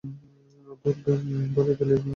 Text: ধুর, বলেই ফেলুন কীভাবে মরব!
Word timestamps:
ধুর, 0.65 0.77
বলেই 0.83 1.01
ফেলুন 1.03 1.47
কীভাবে 1.53 1.73
মরব! 1.97 2.07